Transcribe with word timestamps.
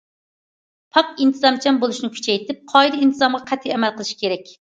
پاك، 0.95 1.11
ئىنتىزامچان 1.25 1.77
بولۇشنى 1.83 2.09
كۈچەيتىپ، 2.15 2.65
قائىدە، 2.73 3.03
ئىنتىزامغا 3.05 3.45
قەتئىي 3.53 3.77
ئەمەل 3.79 3.95
قىلىش 4.01 4.13
كېرەك. 4.25 4.53